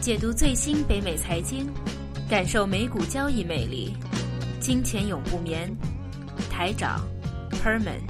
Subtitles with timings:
[0.00, 1.68] 解读最新北美财经，
[2.26, 3.94] 感受美股交易魅力。
[4.58, 5.70] 金钱永不眠，
[6.50, 7.06] 台长
[7.62, 8.00] Herman。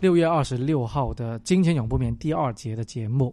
[0.00, 3.32] 六月二十六号的《金钱永不眠》第二节的节目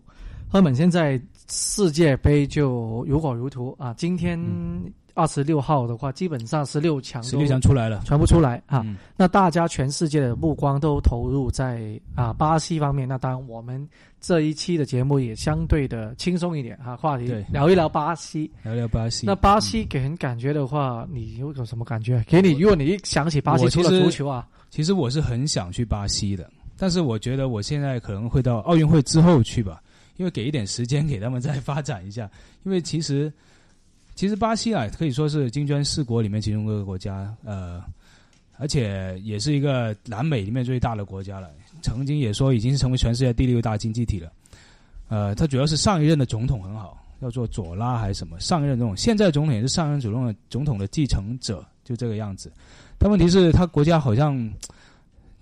[0.51, 1.19] ，Herman 现在
[1.49, 3.95] 世界杯就如火如荼啊！
[3.95, 4.39] 今天
[5.19, 8.81] 二十六号的话，基本上十六强十六强出来了，全部出来啊！
[8.85, 13.05] 嗯那大家全世界的目光都投入在啊巴西方面。
[13.05, 13.85] 那当然，我们
[14.21, 18.49] 这一期的节目也相对的轻松一点哈、话题对聊一聊巴西。
[18.63, 19.25] 聊聊巴西。
[19.25, 22.23] 那巴西给人感觉的话，你有有什么感觉？
[22.25, 29.81] 给你，如果你一想起巴西，除了足球啊，其实我是很想去巴西的，但是我觉得我现在可能会到奥运会之后去吧，
[30.15, 32.29] 因为给一点时间给他们再发展一下。
[32.63, 33.31] 因为其实
[34.19, 37.81] 其实巴西啊，可以说是金砖四国里面其中一个国家，呃，
[38.57, 41.49] 而且也是一个南美里面最大的国家了。
[41.81, 44.29] 曾经也说已经是成为全世界第六大经济体了。
[45.07, 48.37] 呃，它主要是上一任的总统很好，叫做佐拉还是什么？
[48.41, 52.51] 上一任总统，现在总统也是上任总统的总统的继承者，就这个样子。
[52.97, 54.37] 但问题是，他国家好像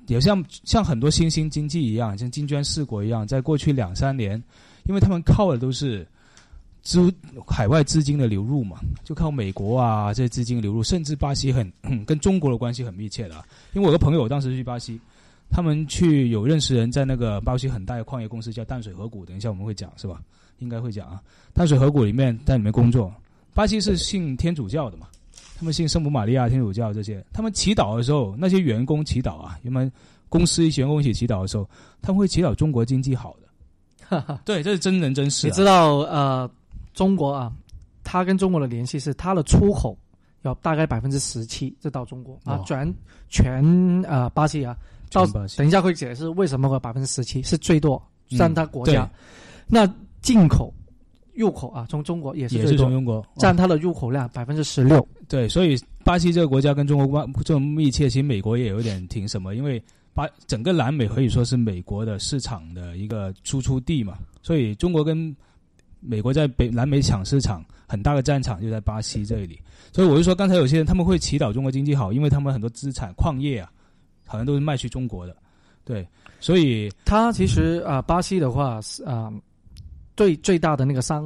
[0.06, 4.40] 也像像很多新兴经济一样，像金砖四国一样，在过去两三年，
[4.84, 6.08] 因为他们靠的都是
[6.88, 7.14] 资
[7.46, 11.70] 海外资金的流入嘛，就靠美国啊这些资金流入，甚至巴西很
[12.08, 13.46] 跟中国的关系很密切的、啊。
[13.74, 14.98] 因为我有个朋友当时去巴西，
[15.50, 20.22] 他们去有认识人在那个巴西很大的矿业公司叫淡水河谷，等一下我们会讲是吧？
[20.60, 21.22] 应该会讲啊。
[21.54, 23.14] 淡水河谷里面在里面工作，
[23.54, 25.08] 巴西是信天主教的嘛，
[25.60, 29.92] 他们信圣母玛利亚天主教这些，他们祈祷的时候，那些员工祈祷啊，原本
[30.30, 31.70] 公司一些员工一起祈祷的时候，
[32.02, 33.48] 他们会祈祷中国经济好的。
[34.08, 34.42] 哈哈。
[34.46, 35.50] 对，这是真人真事、啊。
[35.50, 36.50] 你知道呃，
[36.98, 37.54] 中国啊，
[38.04, 39.96] 它跟中国的联系是它的出口
[40.42, 42.40] 要大概百分之十七，这到中国。
[42.44, 42.92] 啊转，
[43.30, 44.76] 全全呃巴西啊，
[45.12, 45.24] 到
[45.56, 49.08] 等一下会解释为什么会百分之十七是最多嗯占它国家。
[49.68, 49.88] 那
[50.24, 50.74] 进口、
[51.36, 55.08] 入口啊，从中国也是从中国占它的入口量百分之十六。
[55.28, 59.80] 对，所以巴西这个国家跟中国关这么密切，其实美国也有点挺什么，因为
[60.16, 65.36] 巴整个南美可以说是美国的市场的一个输出地嘛，所以中国跟
[66.00, 69.60] 美国在北南美抢市场，很大的战场就在巴西这里。
[69.92, 73.72] 所以我就说，刚才有些人他们会祈祷中国经济好，因为他们很多资产矿业啊，
[74.26, 75.36] 好像都是卖去中国的，
[75.84, 76.08] 对，
[76.40, 79.32] 所以它其实啊、呃巴西的话是啊、
[80.16, 81.24] 最最大的那个商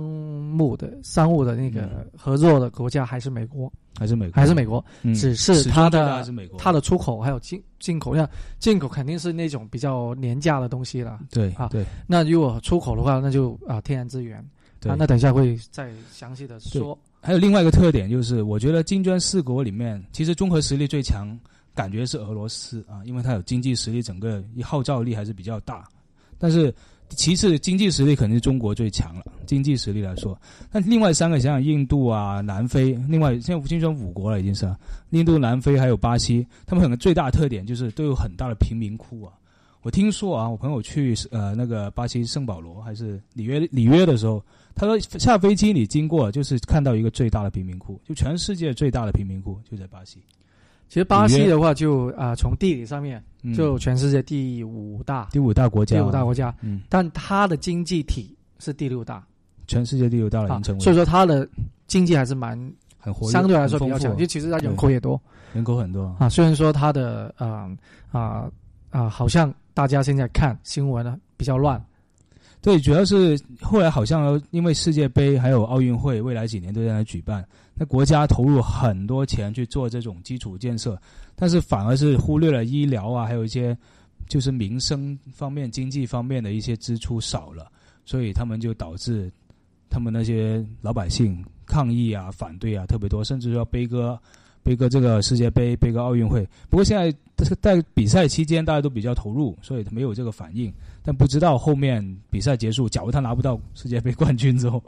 [0.58, 2.06] 务的商务的那个嗯。
[2.16, 5.14] 合作的国家还是美国，还是美国，还是美国，嗯。
[5.14, 6.24] 只是它的
[6.58, 8.30] 它的出口还有进进口像，
[8.60, 11.20] 进口肯定是那种比较廉价的东西了。
[11.32, 11.84] 对啊对。
[11.84, 14.40] 对那如果出口的话，那就啊、天然资源。
[14.42, 14.48] 对
[14.90, 16.98] 啊，那等一下会再详细的说。
[17.22, 21.38] 还有另外一个特点就是，我觉得金砖四国里面，其实综合实力最强，
[21.76, 25.88] 感觉是俄罗斯啊，因为它有经济实力，整个一号召力还是比较大。
[26.40, 26.74] 但是
[27.10, 30.36] 其次，经济实力肯定是中国最强了，经济实力来说。
[30.72, 34.76] 那另外三个，想想印度啊、南非，另外现在金砖五国了已经是啊，
[35.12, 39.34] 印度、南非还有巴西，他们可能最大特点就是都有很大的贫民窟啊。
[39.82, 44.44] 我听说啊，我朋友去呃那个巴西圣保罗还是里约里约的时候，
[44.76, 50.22] 他说下飞机你经过就是看到一个最大的贫民窟，就全世界最大的贫民窟就在巴西。
[50.88, 53.54] 其实巴西的话就，啊从地理上面嗯。
[53.54, 59.26] 就全世界第五大，第五大国家，第五大国家，嗯，但它的经济体是第六大。
[59.68, 61.48] 全世界第六大了，已啊经成，为所以说它的
[61.88, 62.58] 经济还是蛮
[63.00, 64.16] 很活跃，相对来说比较强，很丰富。
[64.18, 65.20] 因为其实它人口也多。
[65.54, 66.14] 人口很多。
[66.20, 66.28] 啊。
[66.28, 67.72] 虽然说它的啊
[68.12, 68.52] 啊
[68.90, 71.84] 啊，好像大家现在看新闻呢比较乱，
[72.62, 81.00] 对，主要是后来好像因为世界杯还有奥运会，未来几年都在那举办，那国家投入很多钱去做这种基础建设，
[81.36, 83.76] 但是反而是忽略了医疗啊，还有一些
[84.28, 87.72] 就是民生方面、经济方面的一些支出少了，
[88.06, 89.32] 所以他们就导致
[89.90, 94.20] 他们那些老百姓抗议啊、反对啊特别多，甚至要悲歌。
[94.64, 96.48] 悲歌这个世界杯，背个奥运会。
[96.70, 97.16] 不过现在
[97.62, 100.72] 在比赛期间，大家都比较投入，所以他没有这个反应。
[101.04, 104.84] 但不知道后面比赛结束，假如他拿不到世界杯冠军之后，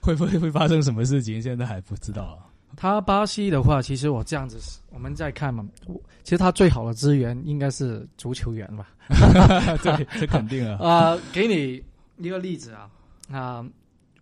[0.00, 1.40] 会不会会发生什么事情？
[1.40, 2.50] 现在还不知道啊。
[2.74, 4.58] 它巴西的话，其实我这样子，
[4.90, 8.88] 我们再看嘛，我其实他最好的资源应该是足球员吧。
[9.82, 10.78] 对，这肯定啊。
[10.82, 11.82] 啊、给你
[12.16, 12.90] 一个例子啊
[13.30, 13.64] 啊、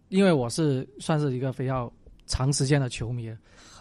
[0.09, 1.91] 因为我是算是一个比较
[2.31, 3.29] 长时间的球迷，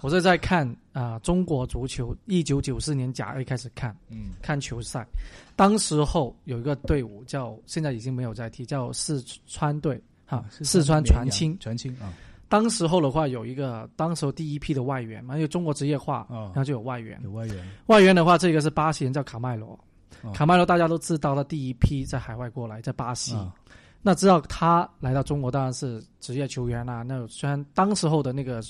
[0.01, 5.07] 我是在看啊、中国足球，一九九四年甲 A 开始看嗯看球赛，
[5.56, 11.57] 当时候有一个队伍叫现在已经没有在踢，叫四川队哈，四川传青。
[11.60, 12.12] 传青啊，
[12.50, 17.19] 当时候的话有一个当时候第一批的外援嘛，因为中国职业化，哦然后就有外援。
[17.24, 17.69] 有外援。
[17.86, 19.80] 外援的话，这个是巴西人叫卡麦罗，
[20.24, 23.36] 哦卡麦罗大家都知道，他第一批在海外过来，在巴西。
[23.36, 23.54] 啊
[24.01, 28.62] 那知道他来到中国当然是职业球员啦、那虽然当时候的那个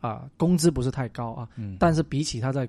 [0.00, 2.68] 啊、工资不是太高啊，嗯，但是比起他在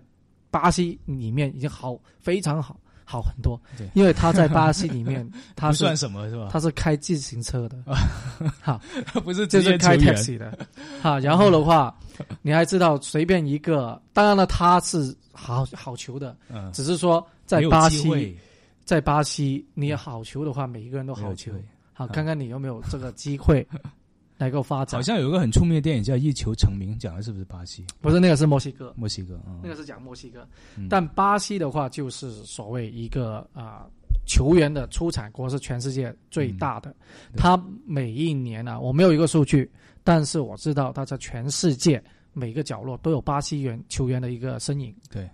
[0.50, 3.60] 巴西里面已经好非常好好很多。
[3.78, 6.48] 对，因为他在巴西里面 他算什么是吧？
[6.50, 7.78] 他是开自行车的，
[8.64, 10.58] 好，他不是就是开，taxi 的，
[11.02, 11.94] 哈，然后的话，
[12.42, 18.38] 你还知道随便一个，当然了，他是好好球的，嗯，只是说在巴西，
[18.86, 21.52] 在巴西你好球的话，每一个人都好球
[21.96, 22.10] 好，嗯。
[22.10, 23.68] 看看你有没有这个机会
[24.38, 25.00] 来够发展。
[25.00, 25.02] 好。
[25.02, 29.40] 像有一个很出名的电影叫《一球成名》，讲的是不是巴西、不是那个是墨西哥，墨西哥？
[29.48, 29.60] 嗯。
[29.64, 30.48] 那个是讲墨西哥，
[30.78, 30.88] 嗯。
[30.90, 33.88] 但巴西的话就是所谓一个啊、
[34.28, 36.92] 球员的出产国是全世界最大的，
[37.32, 39.72] 对他每一年啊，我没有一个数据，
[40.04, 42.04] 但是我知道他在全世界
[42.34, 44.94] 每个角落都有巴西员球员的一个身影。
[45.10, 45.30] 对，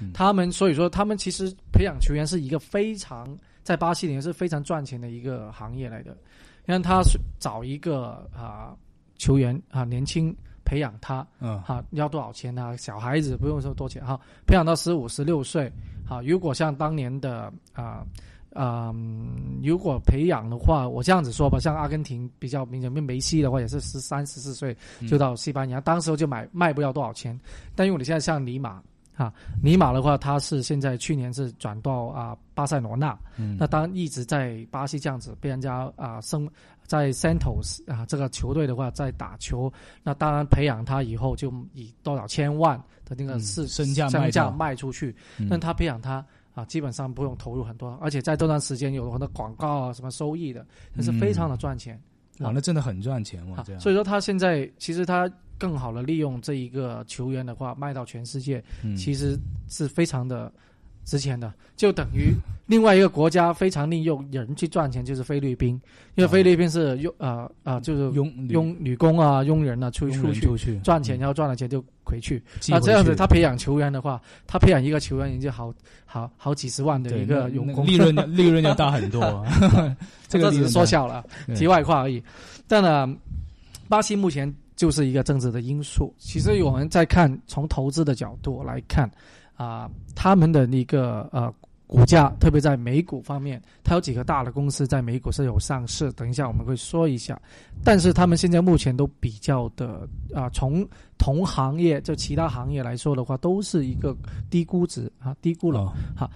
[0.00, 0.10] 嗯。
[0.12, 6.16] 他们所以说他们其实培养球员是一个非常在巴西里面是非常赚钱的一个行业来的，
[6.66, 8.74] 因为他是找一个啊、
[9.16, 10.34] 球员啊年轻
[10.64, 15.70] 培养他，嗯，哈，要多少钱呢、小孩子不用说多钱哈，培养到十五、十六岁，
[16.08, 18.04] 哈，如果像当年的啊
[18.52, 27.38] 啊、嗯如果培养的话，我这样子说吧，像阿根廷比较明显，梅西的话也是十三、十四岁嗯就到西班牙，当时候就买卖不了多少钱，
[27.76, 28.82] 但因为你现在像尼马。
[29.12, 33.56] 哈，尼马的话，他是现在去年是转到啊巴塞罗那，嗯。
[33.58, 36.48] 那当然一直在巴西这样子被人家啊升
[36.86, 39.72] 在 Santos 啊这个球队的话在打球，
[40.02, 45.48] 那当然培养他以后就以多少千万的那个嗯市、身价身价卖出去，嗯。
[45.50, 46.24] 那他培养他
[46.54, 52.00] 啊基本上不用投入很多，而且在这段时间有很多广告啊什么收益的，那是非常的赚钱。
[52.38, 53.62] 啊，那真的很赚钱哇！
[53.64, 55.30] 这，样，所以说他现在其实他
[55.60, 58.96] 更好的利用这一个球员的话卖到全世界，嗯。
[58.96, 60.50] 其实是非常的
[61.04, 62.32] 值钱的，就等于
[62.66, 65.80] 另外一个国家非常利用人去赚钱，就是菲律宾，
[66.14, 70.78] 因为菲律宾是佣啊啊就是佣佣女工啊、佣人啊出出去出去。
[70.80, 72.42] 赚钱，然后赚了钱就回去。
[72.60, 72.72] 寄。
[72.72, 75.74] 回啊，这样子他培养球员的话，他培养一个球员已经好
[76.06, 79.20] 好好几十万的一个那那佣工，利润利润要大很多。
[79.24, 79.96] 啊。
[80.28, 81.56] 这个只是说笑了，对。
[81.56, 82.22] 题外话而已。
[82.68, 83.16] 但呢，
[83.88, 86.10] 巴西目前就是一个政治的因素。
[86.16, 89.10] 其实我们在看从投资的角度来看，
[89.54, 91.52] 啊、他们的那个呃
[91.86, 97.38] 股价，特别在美股方面，它有几个大的公司在美股是有上市，等一下我们会说一下。
[97.84, 100.88] 但是他们现在目前都比较的啊、从
[101.18, 104.16] 同行业就其他行业来说的话，都是一个
[104.48, 105.92] 低估值啊，低估了。
[106.18, 106.30] 哦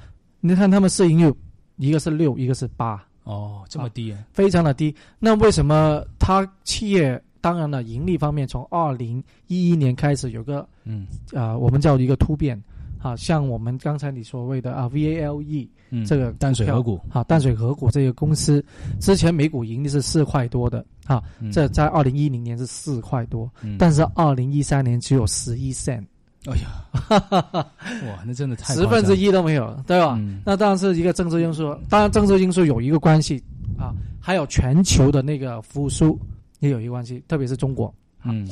[0.47, 1.35] 你看他们市盈率，
[1.79, 3.03] 一个是六，一个是八。
[3.23, 4.19] 哦，这么低啊？
[4.35, 4.95] 非常的低。
[5.19, 11.07] 那为什么它企业当然了盈利方面，从二零一一年开始有个嗯。
[11.35, 12.59] 呃我们叫一个突变
[13.03, 18.65] 啊，像我们刚才你所谓的啊 VALE 嗯，这个淡水河谷，啊淡水河谷这个公司，
[18.99, 21.53] 之前每股盈利是四块多的啊，嗯。
[21.53, 23.77] 这在二零一零年是四块多，嗯。
[23.79, 26.03] 但是二零一三年只有十一 cent，
[26.47, 26.87] 哎呀，
[28.09, 30.17] 哇，那真的太十分之一都没有，对吧？
[30.19, 30.41] 嗯。
[30.47, 33.37] 那当然是一个政治因素，当然政治因素有一个关系
[33.79, 36.19] 啊，还有全球的那个复苏
[36.65, 37.93] 也有一个关系，特别是中国。
[38.25, 38.49] 嗯。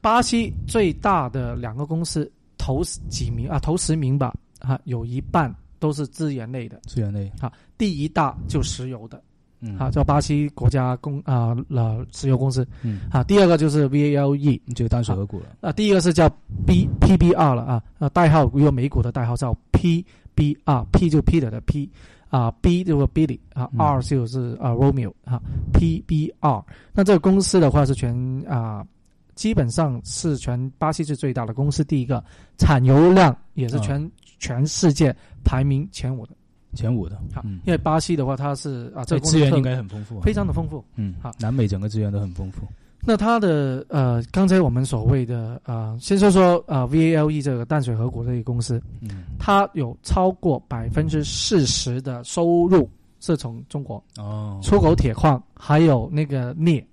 [0.00, 7.30] 巴西最大的两个公司头几名啊，头十名吧啊，有一半都是资源类的，资源类。
[7.40, 9.22] 啊，第一大就石油的。
[9.60, 9.76] 嗯。
[9.76, 12.66] 啊，叫巴西国家公啊了石油公司。
[12.82, 16.26] 嗯，啊，第二个就是 VALE 就淡水河谷了，啊，第一个是叫
[16.66, 21.90] B PBR 了啊，啊代号有美股的代号叫 PBR，P 就 Peter 的 P
[22.30, 25.38] 啊，B 就是 Billy 啊嗯，R 就是啊 Romeo 啊
[25.74, 26.64] ，PBR。
[26.94, 28.14] 那这个公司的话是全
[28.48, 28.86] 啊，
[29.34, 32.24] 基本上是全巴西是最大的公司，第一个
[32.56, 36.32] 产油量也是全、全世界排名前五的。
[36.72, 40.84] 前五的，好，嗯因为巴西的话它是啊，这资源应该很丰富啊，非常的丰富。
[40.94, 42.62] 嗯好，南美整个资源都很丰富，
[43.02, 49.24] 那它的呃，刚才我们所谓的呃，先说说呃 VALE 这个淡水河谷这个公司，嗯。
[49.38, 52.88] 它有超过百分之四十的收入
[53.18, 56.86] 是从中国哦，出口铁矿，还有那个镍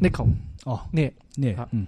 [0.00, 0.28] nickel
[0.64, 1.12] 哦，镍。
[1.34, 1.68] 镍啊。
[1.72, 1.86] 嗯。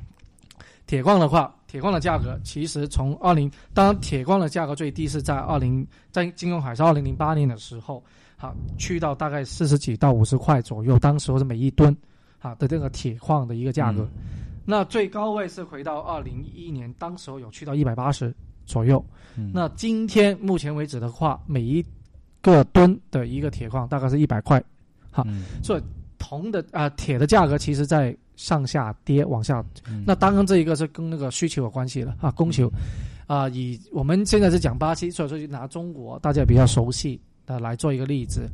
[0.86, 8.02] 铁矿的话，铁矿的价格其实从二零，当然铁矿的价格最低是在二零，在金融海啸二零零八年的时候，
[8.36, 11.94] 好去到大概四十几到五十块左右，当时候是每一吨
[12.40, 14.02] 啊的这个铁矿的一个价格。
[14.02, 14.08] 嗯
[14.70, 18.34] 那最高位是回到二零一一年，当时候有去到一百八十
[18.66, 19.02] 左右。
[19.34, 21.82] 嗯那今天目前为止的话，每一
[22.42, 24.62] 个吨的一个铁矿大概是一百块。
[25.10, 25.42] 好嗯
[26.18, 29.64] 铜的啊、铁的价格其实在上下跌，往下。
[29.88, 32.70] 嗯那当然这一个是跟那个需求有关系了啊，供求。
[33.26, 38.46] 啊、以我们现在是讲巴西，所以说就拿中国大家比较熟悉的来做一个例子。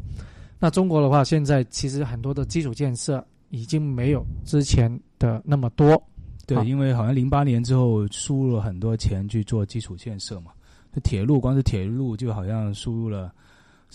[0.60, 6.02] 那中国的话，现在其实很多的基础建设已经没有之前的那么多。
[6.46, 10.50] 对，好因为好像零八年之后输入了很多钱去做基础建设嘛，
[10.92, 13.32] 那铁路光是铁路就好像输入了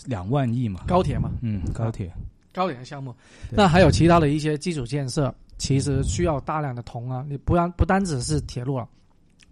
[0.06, 2.12] 两万亿嘛，高铁嘛，嗯，高铁，
[2.52, 3.14] 高铁的项目，
[3.50, 7.24] 那还有其他的一些基础建设，其实需要大量的铜啊。
[7.28, 8.88] 你不然不单只是铁路了，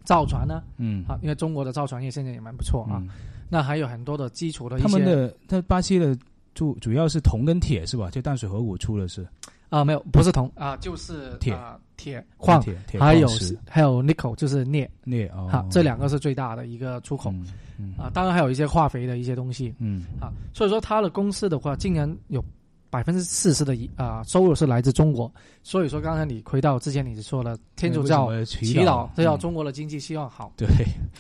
[0.05, 2.99] 造船呢嗯，啊，因为中国的造船业现在也蛮不错啊。
[3.01, 3.09] 嗯，
[3.49, 6.19] 那还有很多的基础的一些他们的他巴西的
[6.53, 8.11] 主主要是铜跟铁是吧？
[8.11, 9.25] 就淡水河谷出的是
[9.69, 13.29] 啊，没有不是铜啊，就是铁啊铁矿，铁铁还有
[13.69, 17.47] 还有 nickel 就是镍镍哦，这两个是最大的一个出口嗯
[17.79, 18.11] 嗯啊。
[18.15, 20.33] 当然还有一些化肥的一些东西嗯啊。
[20.55, 22.43] 所以说它的公司的话，竟然有
[22.89, 25.31] 百分之四十的一啊收入是来自中国。
[25.63, 30.51] 所以说刚才你回到之前你说了天主教祈祈祷，这要嗯中国的经济希望好。
[30.57, 30.67] 对，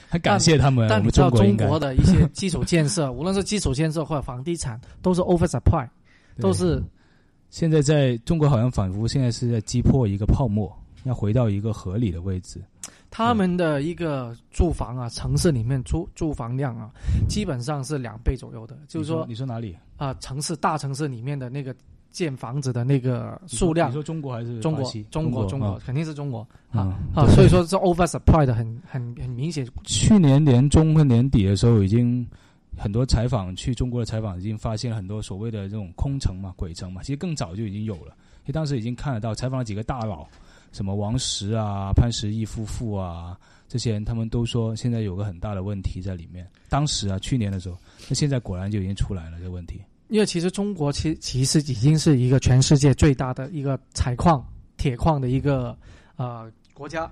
[0.09, 5.87] 很感谢他们，但你知道中国的一些基础建设，无论是基础建设或者房地产，都是 oversupply，
[6.37, 6.83] 对都是
[7.50, 10.71] 现在在中国好像仿佛现在是在击破一个泡沫，
[11.05, 12.61] 要回到一个合理的位置。
[13.11, 16.90] 他们的一个住房啊，城市里面住住房量啊，
[17.26, 18.76] 基本上是两倍左右的。
[18.87, 19.75] 就是说你说哪里？
[19.97, 21.75] 啊、城市大城市里面的那个
[22.11, 26.81] 建房子的那个数量你，说中国还是中国中国中国啊肯定是中国啊
[27.14, 29.67] 啊啊，所以说是 oversupply 的很很很明显。
[29.85, 32.26] 去年年中和年底的时候，已经
[32.79, 38.15] 很多采访去中国的采访已经发现了很多所谓的这种空城嘛、鬼城嘛，其实更早就已经有了。
[38.45, 40.27] 因为当时已经看得到，采访了几个大佬，
[40.73, 43.37] 什么王石啊、潘石屹夫妇啊，
[43.69, 46.49] 这些人他们都说现在有个很大的问题在里面。
[46.69, 47.77] 当时啊，去年的时候，
[48.09, 49.83] 那现在果然就已经出来了这个问题。
[50.09, 54.43] 因为其实中国其其实已经是一个全世界最大的一个采矿
[54.79, 55.77] 铁矿的一个
[56.17, 57.11] 呃国家。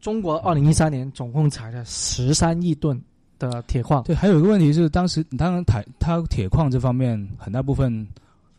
[0.00, 2.98] 中国二零一三年总共采了十三亿吨
[3.40, 8.06] 的铁矿，对，还有一个问题是，当时当然台它铁矿这方面很大部分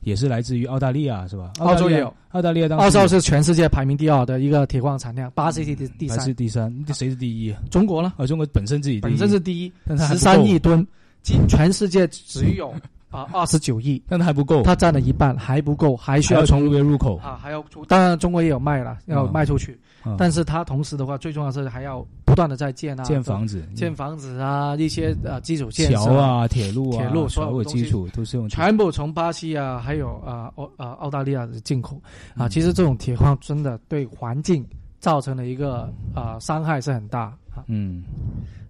[0.02, 1.52] 也是来自于澳大利亚，是吧？
[1.56, 6.18] 大利亚澳洲也有，澳大利亚当时澳洲是全世界排名第二的一个铁矿产量，巴西第第三。
[6.20, 7.62] 是三，第三，谁是第一啊？
[7.70, 9.12] 中国呢啊，中国本身自己第一。
[9.12, 10.86] 本身是第一，十三亿吨，
[11.22, 12.74] 今全世界只有
[13.12, 17.18] 啊二十九亿，但它还不够，它占了一半，还不够，还需要从要从路边入口。
[17.18, 25.98] 啊还要出，当然中国也有卖了，要嗯卖出去，嗯但是它同时的话，最重要的是还要不断的在建啊，建房子、建房子啊，一些呃基础建设。
[25.98, 31.96] 桥，啊、铁路啊、铁路所有基础都是用全部从巴西啊，还有啊澳啊澳大利亚的进口。
[32.36, 32.50] 啊，嗯。
[32.50, 34.66] 其实这种铁矿真的对环境
[35.00, 37.66] 造成了一个啊伤害是很大啊。
[37.68, 38.04] 嗯。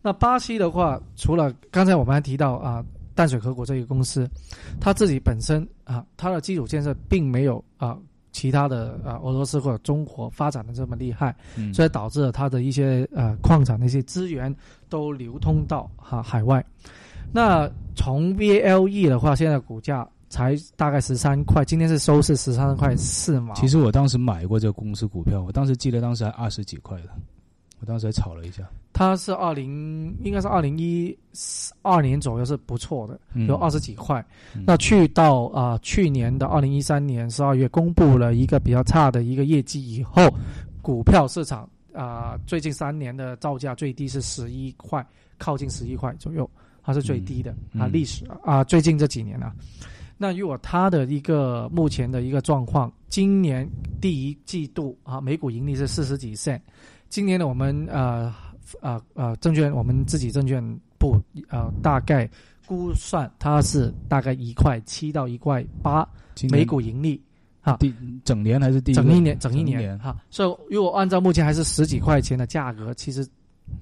[0.02, 2.84] 那巴西的话，除了刚才我们还提到啊
[3.16, 4.30] 淡水河谷这个公司，
[4.80, 7.98] 它自己本身啊它的基础建设并没有啊
[8.32, 14.54] 其他的啊俄罗斯或者中国发展的这么厉害，嗯，所以导致了它的一些呃矿产的一些资源
[14.90, 16.66] 都流通到哈、海外。
[17.34, 23.54] 那从 VLE 的话，现在股价才大概十三块，今天是收是十三块四毛。
[23.56, 27.10] 其实我当时买过这个公司股票，我当时记得当时还二十几块的，
[27.82, 31.18] 我当时还炒了一下，它是二零应该是二零一
[31.82, 34.24] 二年左右是不错的，嗯有二十几块。
[34.56, 40.22] 嗯那去到啊、去年的二零一三年十二月公布了一个比较差的一个业绩以后，
[40.82, 45.06] 股票市场啊、最近三年的造价最低是十一块，
[45.40, 46.48] 靠近十一块左右，
[46.84, 49.52] 它是最低的、啊，历史啊、最近这几年啊。
[50.18, 53.68] 那如果它的一个目前的一个状况，今年
[54.00, 56.62] 第一季度啊，每股盈利是四十几 cent，
[57.12, 58.34] 今年呢，我们呃
[58.80, 60.64] 呃呃证券我们自己证券
[60.98, 62.28] 部呃大概
[62.66, 66.08] 估算它是大概一块七到一块八
[66.50, 67.22] 每股盈利，
[67.60, 70.18] 哈，第整年还是第一整一年整一年哈。
[70.30, 73.28] 所以如果按照目前还是十几块钱的价格，其实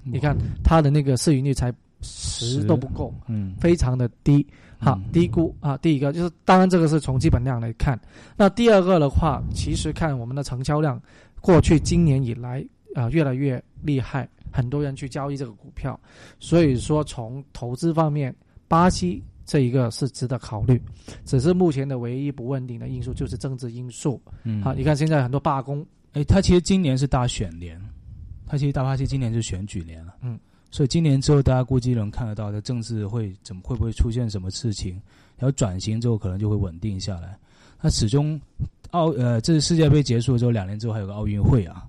[0.02, 1.72] 你看它的那个市盈率才
[2.02, 4.44] 十都不够，嗯非常的低。
[4.82, 8.00] 好，低估啊，第一个就是，当然这个是从基本量来看。
[8.34, 10.98] 那第二个的话，其实看我们的成交量，
[11.42, 15.98] 过去今年以来啊、越来越厉害，很多人去交易这个股票，
[16.38, 18.34] 所以说从投资方面，
[18.68, 20.80] 巴西这一个是值得考虑，
[21.24, 24.20] 只是目前的唯一不稳定的因素就是政治因素。
[24.44, 27.80] 嗯好，你看现在很多罢工，哎，他其实今年是大选年，
[28.46, 30.38] 他其实大巴西今年是选举年了，嗯，
[30.70, 35.00] 所以今年之后大家估计能看得到的政治会怎么会不会出现什么事情，
[35.36, 37.36] 然后转型之后可能就会稳定下来。
[37.80, 38.40] 那始终
[38.90, 41.88] 奥呃，这次世界杯结束之后两年之后还有个奥运会啊，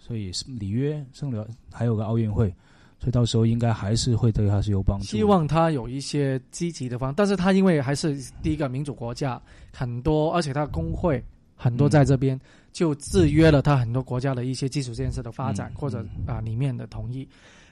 [0.00, 2.48] 所以里约圣流还有个奥运会，
[2.98, 5.04] 所以到时候应该还是会对他是有帮助。
[5.04, 9.40] 希望他有一些积极的方，但是他因为还是第一个民主国家，
[9.72, 11.22] 很多而且他工会
[11.54, 12.40] 很多在这边，
[12.72, 17.28] 就制约了他很多国家的一些基础建设的发展、嗯或者啊、里面的同意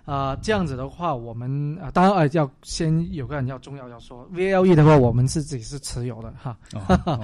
[0.08, 6.98] 啊、这样子的话，我们啊、当然呃要先有个人要重要要说，VLE 的话，我们是自己是持有的哈，哦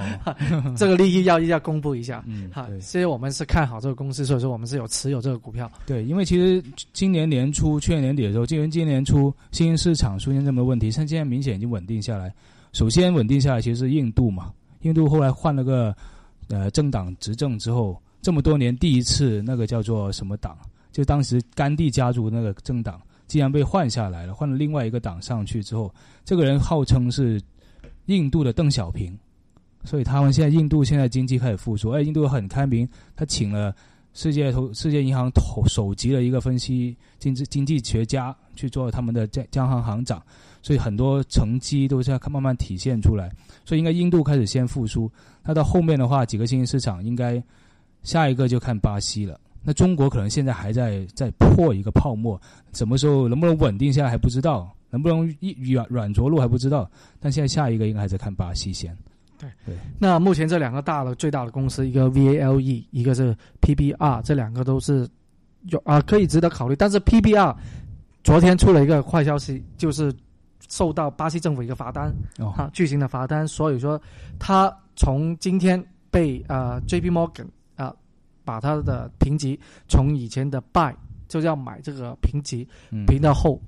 [0.61, 2.23] 哦这个利益要要公布一下。
[2.27, 5.71] 嗯，哈，所以我们是看好这个公司，所以说我们是有持有这个股票。
[5.87, 6.63] 对，因为其实
[6.93, 12.31] 今年年初、去年年底的时候，今年今年年初新兴市场出现这么多问题，像现在明显已经稳定下来。
[12.73, 15.97] 首先稳定下来其实是印度嘛，印度后来换了个
[16.49, 20.59] 呃政党执政之后，这么多年第一次那个叫做什么党，
[20.95, 25.93] 就当时甘地家族那个政党，竟然被换下来了，换了另外一个党上去之后，
[26.25, 27.39] 这个人号称是
[28.07, 29.15] 印度的邓小平，
[29.85, 33.75] 所以他们现在印度现在经济开始复苏，而印度很开明，他请了。
[34.17, 40.23] 世界投世界银行头首级的一个分析经济经济学家去做他们的央央行行长，
[40.63, 43.29] 所以很多成绩都是要慢慢体现出来。
[43.65, 45.11] 所以应该印度开始先复苏，
[45.43, 47.43] 那到后面的话，几个新兴市场应该
[48.05, 49.37] 下一个就看巴西了。
[49.65, 52.41] 那中国可能现在还在在破一个泡沫，
[52.73, 56.91] 什么时候能不能稳定下来还不知道，能不能一软软着陆还不知道。
[57.19, 58.97] 但现在下一个应该还在看巴西先。
[59.67, 65.07] 对那目前这两个大的最大的公司，一个 VALE，一个是 PBR，这两个都是
[65.69, 66.77] 有啊可以值得考虑。
[66.77, 67.55] 但是 PBR
[68.23, 70.15] 昨天出了一个坏消息，就是
[70.69, 74.01] 受到巴西政府一个罚单哦，啊巨型的罚单，所以说
[74.39, 77.64] 他从今天被呃 JP Morgan 啊、
[78.45, 79.59] 把它的评级
[79.89, 80.95] 从以前的 buy
[81.29, 83.61] 就要买这个评级嗯评到后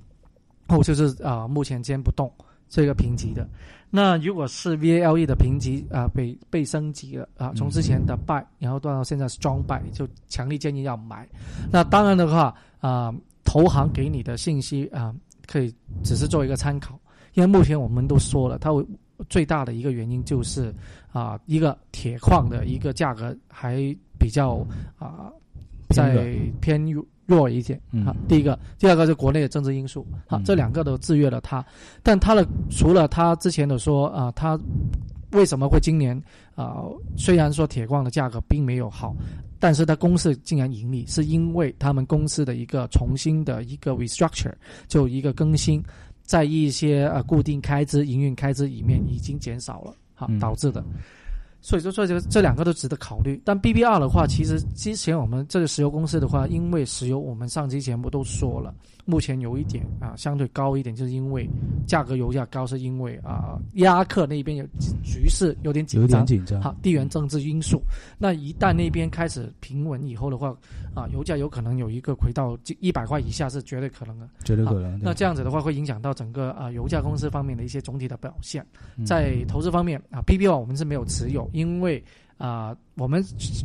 [0.67, 2.31] 后就是啊、目前先不动
[2.69, 3.47] 这个评级的。
[3.89, 11.27] 那如果是 VALE 的评级啊、被被升级了啊，从之前的 buy 然后到现在 strong buy，就强烈建议要买。
[11.71, 13.13] 那当然的话啊、
[13.45, 15.15] 投行给你的信息啊、
[15.45, 16.99] 可以只是做一个参考，
[17.33, 18.85] 因为目前我们都说了，它会
[19.29, 20.75] 最大的一个原因就是
[21.13, 24.65] 啊、一个铁矿的一个价格还比较
[24.97, 25.31] 啊、
[25.89, 28.15] 在偏弱弱一点嗯啊。
[28.27, 31.65] 第一个，第二个是国内的政治因素啊嗯，这两个都制约了他。
[32.03, 34.59] 但他的除了他之前的说啊，他
[35.31, 36.19] 为什么会今年
[36.55, 36.83] 啊？
[37.17, 39.13] 虽然说铁矿的价格并没有好，
[39.59, 44.53] 但是它公司竟然盈利，是因为他们公司的一个重新的一个 restructure，
[44.87, 45.83] 就一个更新，
[46.23, 50.81] 在一些呃固定开支、营运开支里面已经减少了，哈嗯，导致的。
[51.59, 53.41] 所以说，这这这两个都值得考虑。
[53.43, 58.73] 但 BBR 的话，其实之前我们这个石油公司的话，因为石油，我们上期节目都说了，
[59.07, 61.49] 目前有一点啊相对高一点，就是因为
[61.87, 64.65] 价格油价高，是因为啊伊拉克那边有
[65.01, 66.61] 局势有点紧有张点，紧张。
[66.61, 67.81] 好，地缘政治因素。
[68.17, 70.49] 那一旦那边开始平稳以后的话，
[70.93, 74.27] 啊，油价有可能有一个回到一百块以下是绝对可能的。
[74.43, 74.99] 绝对可能。
[75.01, 78.65] 那这样子的话，会影响到整个啊油价公司方面的一些总体的表现。
[78.97, 82.03] 嗯在投资方面啊，BBR 我们是没有持有，因为
[82.37, 83.63] 啊我们是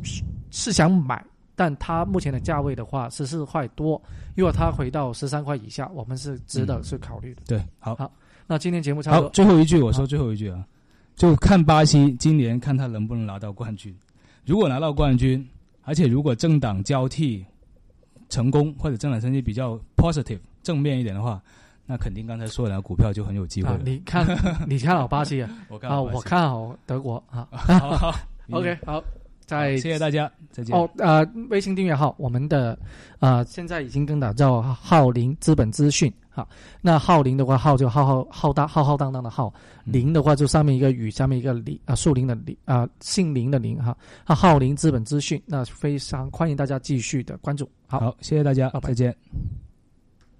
[0.51, 1.25] 是想买，
[1.55, 4.01] 但它目前的价位的话十四块多，
[4.35, 7.43] 如果它回到十三块以下，我们是值得嗯去考虑的。
[7.47, 8.11] 对，好，好
[8.47, 10.65] 那今天节目差不好，多，最后一句我说最后一句啊，
[11.17, 13.95] 就看巴西今年看他能不能拿到冠军。
[14.45, 15.47] 如果拿到冠军，
[15.83, 17.45] 而且如果政党交替
[18.29, 21.41] 成功，或者政党成绩比较 positive 正面一点的话，
[21.87, 24.27] 那肯定刚才说的那个股票就很有机会啊了。，你看
[24.67, 25.51] 你看好巴西啊？
[25.51, 27.47] 啊， 我看好巴西我看好德国啊。
[27.53, 28.15] 好好
[28.51, 29.03] OK，好，
[29.45, 30.77] 在谢谢大家，再见。
[30.77, 32.79] 哦，呃，微信订阅号，我们的
[33.21, 36.47] 呃现在已经更改叫浩林资本资讯哈。
[36.81, 39.53] 那浩林的话，浩就浩浩浩大浩浩荡荡的浩，
[39.85, 43.97] 嗯林的话就上面一个雨，下面一个林啊，树林的林啊，姓林的林哈。
[44.25, 47.69] 啊，浩林资本资讯，那非常欢迎大家继续的关注。
[47.87, 49.62] 好，好，谢谢大家拜，拜再见。